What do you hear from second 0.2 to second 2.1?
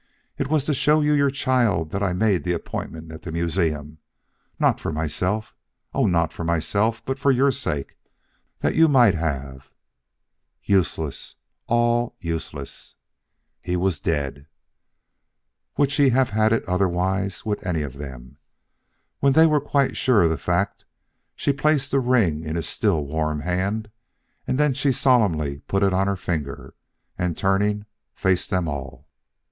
"It was to show you your child that